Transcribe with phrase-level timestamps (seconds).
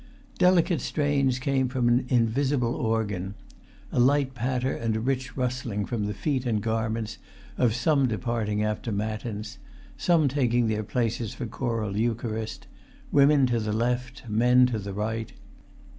[0.39, 3.35] Delicate strains came from an invisible organ;
[3.91, 7.19] a light patter and a rich rustling from the feet and garments
[7.55, 9.59] of some departing after matins,
[9.97, 12.65] some taking their places for choral eucharist,
[13.11, 15.33] women to the left, men to the right.